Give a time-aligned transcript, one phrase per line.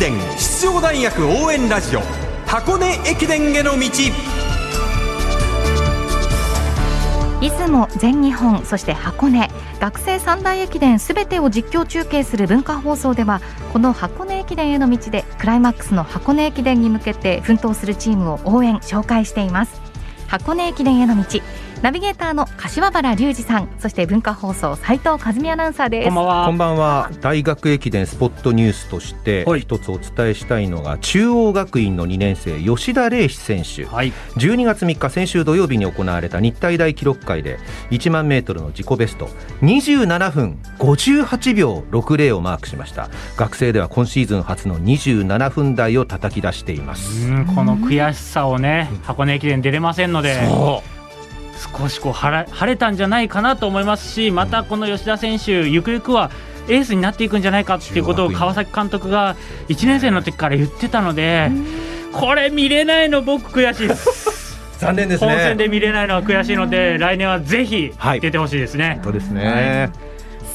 [0.00, 2.00] 伝出場大学応援ラジオ。
[2.46, 3.86] 箱根駅伝への道。
[7.42, 9.50] 出雲全日本そして箱根。
[9.78, 13.42] 学生三大駅伝すべてを実況中継する文化放送では
[13.74, 19.82] この箱根駅伝への道でクライマックスの箱根駅伝に向けて奮闘するチームを応援紹介しています。
[20.28, 21.42] 箱根駅伝への道。
[21.82, 26.04] ナビゲーターの柏原隆二さんそして文化放送斉藤和美アナウンサーです。
[26.08, 26.44] こんばんは。
[26.44, 27.10] こんばんは。
[27.22, 29.62] 大学駅伝スポットニュースとしてはい。
[29.62, 33.86] 一つお伝えしたいのが中央学院の2年生吉田礼志選手。
[33.86, 34.12] はい。
[34.36, 37.58] 12月3日先週土曜日に行われた日体大記録会で
[37.90, 39.28] 1万メートルの自己ベスト
[39.62, 43.08] 27分58秒60をマークしました。
[43.38, 47.26] 学生では今シーズン初の27分台を叩き出しています。
[47.26, 50.38] うんこの悔しさをね箱根駅伝出れませんので
[51.60, 56.30] 少しこう晴れ晴れたんじゃないかなと思いますしまたこの吉田選手ゆくゆくは
[56.68, 59.36] エースになっていくんじゃないかっていうことを川崎監督が
[59.68, 61.50] 1年生の時から言ってたので
[62.12, 64.50] これ見れないの僕悔しいです。
[64.80, 68.20] 残念です本戦ねで見れないのは悔しいので来年はぜひはい。
[68.20, 69.90] 出てほしいですね、そうですね、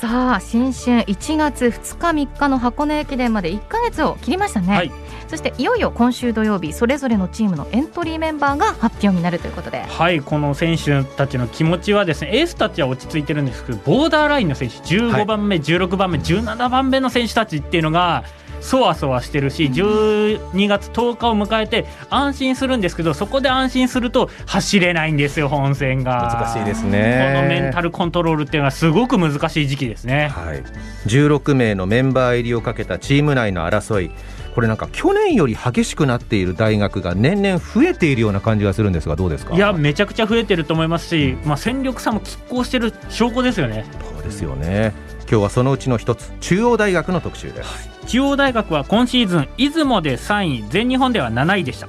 [0.00, 4.90] さあ新春1月2日3日の箱根駅伝まで1ヶ月を切りましたね、はい
[5.28, 9.82] そしていよいよ今週土曜日それぞれのチームのエントリーメンバーが発表になるということで。
[9.82, 18.24] はいこの選手たちの気持ちはですねエースたちは落ち着いてるんですけどボーダーラインの選手15番目、16番目17番目の選手たちっていうのが
[18.64, 26.34] そわそわしてるし12月10日を迎えて安心するんですけどそこで安心すると走れないんですよ本戦が。
[26.34, 30.28] 難しいですこねのメンタルコントロールっていうのはすごく難しい時期ですね。
[30.28, 30.62] はい、
[31.06, 34.10] 16名のメンバー入りをかけたチーム内の争い
[34.54, 39.54] これなんか去年より激しくなっている大学が年々増えているような感じがするんですがどうですか？
[39.54, 44.92] いやめちゃくちゃ増えてると思いますし、まあ、戦力差も拮抗してる証拠ですよねそうですよね。
[45.28, 51.88] 今日はそのうちの一つ中央大学の特集です、中央大学は今シーズン出雲で3位全日本では7位でした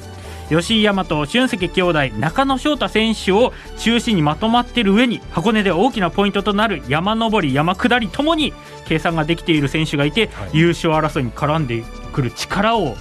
[0.49, 8.53] 吉井大和俊関兄弟中野翔太選手を中心にまとまっている上に箱根で大きなポイントとなる山上り山下りともに
[8.85, 10.49] 計算ができている選手がいて、はい。
[10.53, 11.83] 優勝争いに絡んで
[12.13, 12.95] くる力を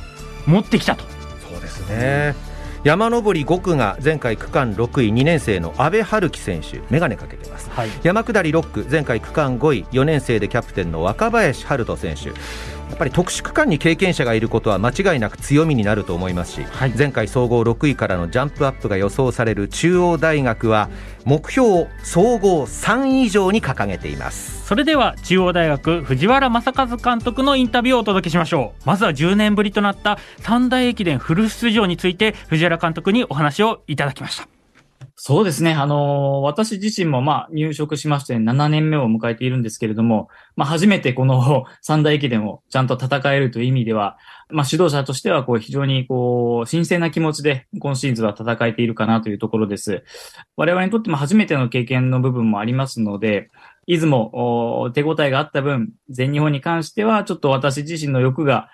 [0.46, 1.04] 持ってきたと。
[1.50, 2.54] そうですね。
[2.84, 7.70] 山登り5区が前回区間6位2年生の阿部春樹選手眼鏡かけてます。
[7.70, 7.88] はい。
[8.02, 12.32] 山下り6区前回区間5位4年生でキャプテンの若林春人選手
[12.88, 16.90] やっぱり特殊区間に経験者がいることは間違いなく強みになると思いますし、はい。
[16.96, 20.88] 前回総合6位からのジャンプアップが予想される中央大学は
[21.24, 24.64] 目標を総合3位以上に掲げています。
[24.64, 28.82] それでは中央大学藤原正和監督のインタビューをお届けしましょう。
[28.86, 34.53] まずは10年ぶりとなった三大駅伝フル出場について藤原監督にお話をいただきました
[35.16, 35.72] そうですね。
[35.72, 44.16] あのー私自身もまあ入職しまして7年目を迎えているんですけれども、まあ初めてこの 三大駅伝をちゃんと戦えるという意味では、
[44.50, 50.04] まあ指導者としてはこう非常にこう新鮮な気持ちで今シーズンは戦えているかなというところです。
[50.56, 53.50] 我々にとっても初めての経験の部分もありますので、
[53.86, 54.30] 出雲、
[54.80, 58.68] お手応えがあった分、全日本に関してはちょっと私自身の欲が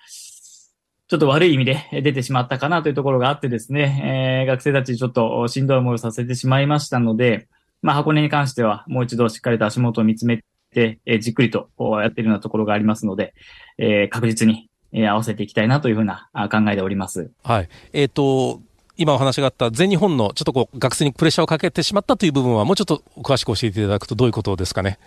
[1.11, 7.49] ちょっと悪い意味で出てしまったかなというところがあってですね、えー学生たちちょっとしんどい思いをさせてしまいましたので、
[7.83, 11.69] まあ箱根に関してはもう一度しっかりと足元を見つめて、えーじっくりと
[12.01, 13.35] やっているようなところがありますので、
[13.77, 17.33] えー確実に、えー合わせていきたいなというふうな考えております。
[17.43, 17.69] はい。
[17.93, 18.61] えっ、と、
[18.97, 25.01] 今お話があった全日本のちょっとこう学生にプレッシャーをかけてしまったという部分はもうちょっと詳しく教えていただくとどういうことですかね。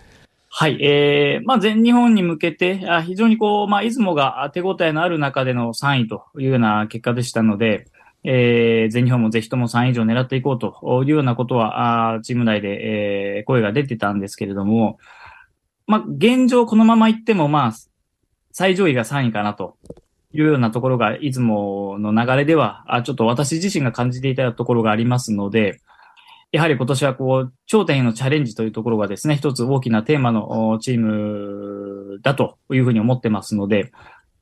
[0.56, 0.80] はい。
[0.80, 7.88] えー、まあ、全日本に向けて、あ非常にこう、まあ、出雲が手応えのある中での3位というような結果でしたので、
[8.22, 14.98] えー、全日本もぜひとも3位以上狙っていこうというようなことは、あチーム内で、えー、声が出てたんですけれども、
[15.88, 17.72] まあ、現状このままいっても、まあ、
[18.52, 19.76] 最上位が3位かなと
[20.32, 25.80] いうようなところが、出雲の流れでは、あちょっと私自身が感じていたところがありますので、
[26.54, 33.90] やはり今年はこう、頂点へのチャレンジというところがですね、一つ大きなテーマのチームだというふうに思ってますので、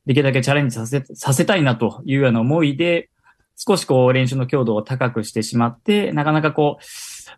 [0.04, 3.08] できるだけチャレンジさせ、させたいなというような思いで、
[3.56, 6.84] 少しこう練習の強度を高くしてしまって、なかなかこう、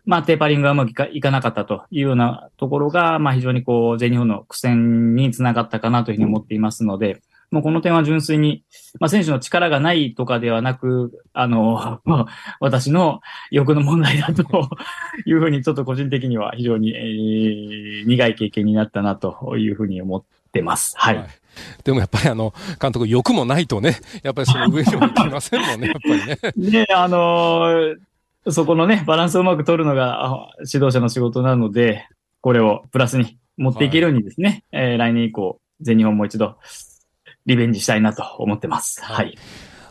[0.03, 7.21] まあテーパリングがうまくいかいかなかったというようなところが、まあ非常にこう、全日本の苦戦につながったかなというふうに思っていますので、
[7.51, 8.63] もうこの点は純粋に、
[8.99, 12.25] まあ選手の力がないとかではなく、あの、 まあ
[12.59, 13.21] 私の
[13.51, 14.69] 欲の問題だと
[15.25, 20.95] いうふうにちょっと個人的には非常に、えー苦い経験になったなというふうに思ってます。
[20.97, 21.17] はい。
[21.17, 21.27] はい
[21.83, 26.83] でもやっぱりあの、監督欲もないとね、やっぱりその上にも行きませんもんね、 やっぱりね。
[26.83, 27.95] で、あのー
[28.47, 32.07] そこのね、バランスをうまく取るのがあ指導者の仕事なので、
[32.41, 36.57] これをプラスに持っていけるようにですね、えー来年以降、全日本もう一度、
[37.45, 39.03] リベンジしたいなと思ってます。
[39.03, 39.37] ははいい。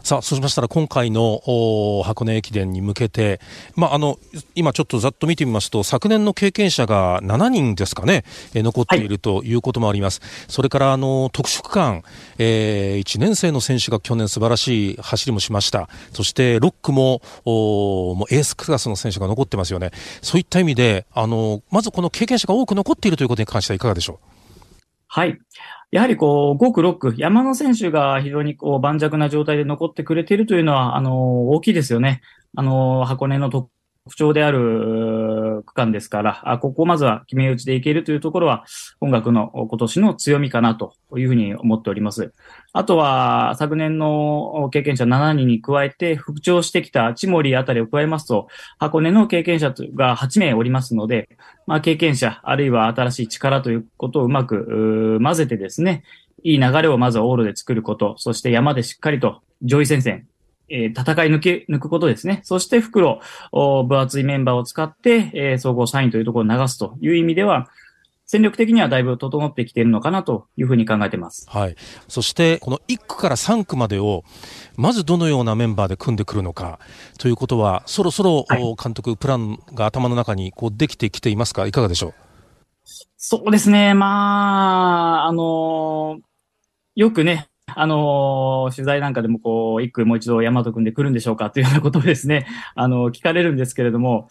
[0.05, 3.41] さあ、そうしましたら今回のお箱根駅伝に向けて、
[3.75, 4.19] まあ、あの、
[4.55, 8.23] 今ちょっとざっと見てみますと、昨年の経験者が7人ですかね、
[8.53, 10.21] えー残っているということもあります。
[10.47, 12.03] それから、あの、特殊区間、
[12.37, 15.89] え1年生の選手が去年素晴らしい走りもしました。
[16.13, 19.91] そして、6区も、おもうエースクラスの選手が残ってますよね。
[20.21, 24.21] そういった意味で、あの、まずこの経験者が多く残っているということに関してはいかがでしょ
[25.17, 25.39] はい。
[25.93, 32.21] やはりこう、5区、6区、山の選手が非常にこう、盤石な状態で残ってくれているというのは、あの、大きいですよね。
[32.57, 33.71] あの、箱根の特
[34.17, 38.65] 徴である区間ですから、ここをまずは決め打ちでいけるというところは、
[39.01, 42.35] 本学の今年の強みかなというふうに思っております。
[42.75, 48.49] あとは、昨年の経験者7人に加えて、復調してきた千森あたりを加えますと、
[48.79, 51.31] 箱根の経験者が8名おりますので、
[51.67, 56.05] まあ、経験者、あるいは新しい力ということをうまく混ぜてですね、
[56.43, 60.27] いい流れをまずは往路で作ること、そして山でしっかりと上位戦線、
[60.75, 62.41] えー戦い抜け、抜くことですね。
[62.43, 63.21] そして袋、
[63.53, 67.69] お分厚いメンバーを使って、えー総合3位というところを流すという意味では、
[68.27, 71.47] 戦力的にはだいぶ整ってきているのかなというふうに考えています。
[71.55, 71.57] う。
[71.59, 71.77] はい。
[72.09, 74.25] そして、この1区から3区までを、
[74.77, 76.79] まずどのようなメンバーで組んでくるのか、
[77.19, 81.67] ということは、そろそろ、はいお監督、プランが頭の中にこうできてきていますか？
[81.67, 82.15] いかがでしょう？
[83.19, 83.93] そうですね。
[83.95, 86.21] まあ、あのー
[86.97, 94.29] よくね、あのー取材なんかでもこう、一区もう一度大和くんで来るんでしょうかというようなことをですね、 あの聞かれるんですけれども、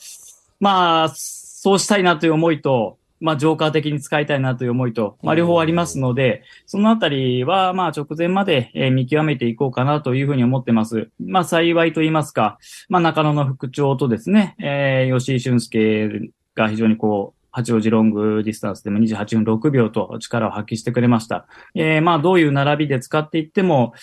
[0.59, 11.09] まあ、そうしたいなという思いと、まあ、ジョーカー的に使いたいなという思いと、まあ、両方ありますので、そのあたりは、まあ、直前までえー見極めていこうかなというふうに思ってます。
[11.19, 12.57] まあ、幸いと言いますか、
[12.89, 21.45] まあ、中野の副長とですね、えー吉井俊介が非常にこう、八王子ロングディスタンスでも28分6秒と力を発揮してくれました。
[21.75, 23.93] えーまあ、どういう並びで使っていっても、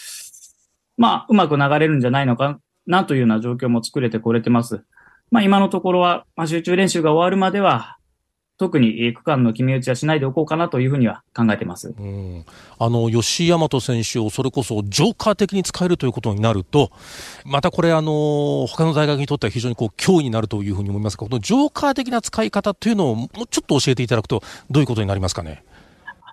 [0.96, 4.84] まあ、うまく流れるんじゃないのかなというような状況も作れてこれてます。
[5.30, 7.98] まあ、今のところは、ま、集中練習が終わるまでは、
[8.60, 11.94] 特に区間の決め打ちはしないでおこうかなというふうには考えてます。
[11.98, 12.44] うん
[12.78, 16.90] あの吉井大和選手をそれこそジョーカー的に使えるということになると、
[17.46, 25.64] またこれ、あの他の大学にとっては非常にこう脅威になるというふうに思いますが、このジョーカー的な使い方というのをもうちょっと教えていただくと、どういうことになりますかね？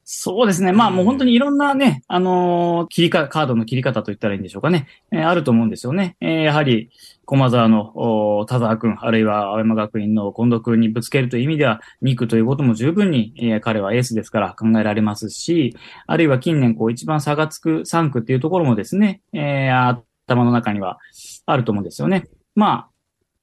[0.09, 0.71] そうですね。
[0.71, 4.87] まあもう本当にいろんなね、あのー切りか、カードの切り方と言ったらいいんでしょうかね。
[5.11, 6.15] えーあると思うんですよね。
[6.21, 6.91] えーやはり、
[7.25, 15.75] 駒沢の田沢君、あるいは青山学院の近藤君にぶつけるという意味では、2区ということも十分に、えー彼はエースですから考えられますし、
[16.05, 20.99] あるいは近年こう一番差がつく3区っていうところもですね、えー頭の中には
[21.45, 22.29] あると思うんですよね。
[22.55, 22.89] まあ、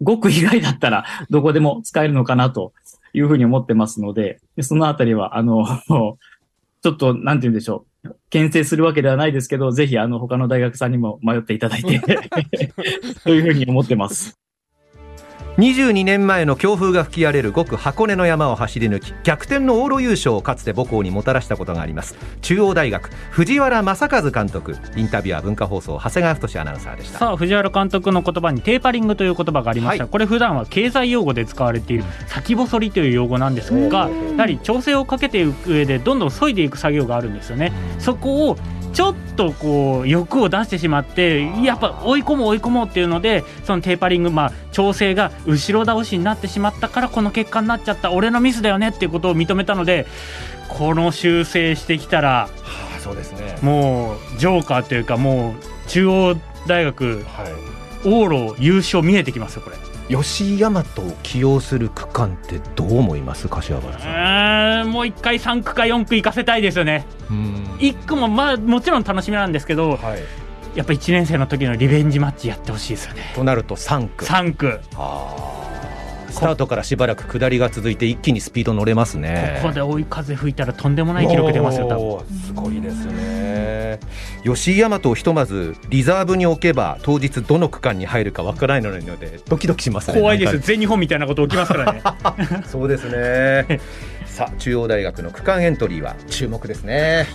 [0.02, 2.72] 5区以外だったらどこでも使えるのかなと
[3.12, 5.66] いうふうに思ってますので、でそのあたりは、あの、
[6.84, 8.14] ちょっと、なんて言うんでしょう。
[8.28, 11.98] 牽制するわけではないですけど、ぜひ、あの、他の大学さんにも迷っていただいて、
[13.24, 14.38] というふうに思ってます。
[15.56, 22.16] 22年前の強風が吹き荒れる5区箱根の山を走り抜き逆転の往路優勝をかつて母校にもたらしたことがあります。
[22.42, 24.76] 中央大学藤原正和監督。
[24.96, 27.18] インタビュアー文化放送長谷川太アナウンサーでした。
[27.20, 30.10] さあ藤原監督の言葉にテーパリングという言葉がありました、はい。
[30.10, 37.72] これ普段は経済用語で使われている先細りという用語なんですがやはり調整をかけていく上でどんどん削いでいく作業があるんですよね。
[38.00, 38.56] そこを
[38.94, 48.12] ちょっとこう欲を出してしまってやっぱ追い込もう追い込もうっていうのでそのテーパリングまあ調整が後ろ倒しになってしまったからこの結果になっちゃった。
[48.12, 50.06] 俺のミスだよねっていうことを認めたので
[50.68, 52.48] この修正してきたらは
[52.96, 53.58] あそうですね。
[53.62, 55.54] もうジョーカーというかも
[55.86, 56.36] う中央
[56.66, 57.44] 大学は
[58.04, 59.76] 往路優勝見えてきますよこれ。
[60.08, 60.84] い吉井大和を
[61.22, 63.48] 起用する区間ってどう思います？
[63.48, 64.90] 柏原うさん。
[64.90, 67.06] もう一回3区か4区行かせたいですよね。
[67.30, 67.64] うん。
[67.78, 70.22] 1区もまあもちろん楽しみなんですけどはい。
[70.74, 73.32] やっぱ1年生の時のリベンジマッチやってほしいですよね。
[73.34, 74.24] となると3区。
[74.24, 74.80] 3区。
[74.96, 75.63] あー
[76.34, 79.60] スタートからしばらく下りが続いて一気にスピード乗れますね。
[79.62, 84.00] ここで追い風吹いたらとんでもない記録出ますよすごいですね。
[84.42, 92.02] 吉井大和をひとまずリザーブに置けば当日どの区間に入るかわからないのでドキドキしますね怖いです全日本みたいなこと起きますからね。
[92.66, 93.80] そうですね。
[94.26, 97.26] さあ中央大学の区間エントリーは注目ですね。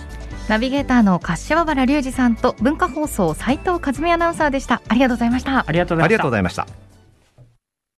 [0.48, 4.82] ナビゲーターの柏原隆二さんと文化放送斉藤和美アナウンサーでした。
[4.88, 5.64] ありがとうございました。
[5.66, 6.04] ありがとうございました。
[6.04, 6.30] ありがとうご。
[6.30, 6.89] ざいました